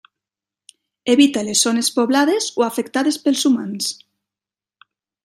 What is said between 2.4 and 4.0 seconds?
o afectades pels humans.